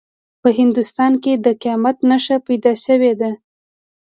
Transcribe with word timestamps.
په 0.41 0.49
هندوستان 0.59 1.13
کې 1.23 1.33
د 1.35 1.47
قیامت 1.61 1.97
نښانه 2.09 2.43
پیدا 2.47 2.73
شوې 2.85 3.13
ده. 3.19 3.31